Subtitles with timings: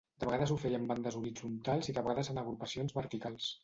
[0.21, 3.57] De vegades ho feia en bandes horitzontals i de vegades en agrupacions verticals.